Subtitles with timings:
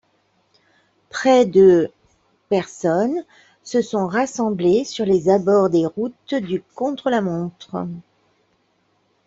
[1.09, 1.91] Près de
[2.49, 3.23] personnes
[3.61, 7.85] se sont rassemblées sur les abords des routes du contre-la-montre.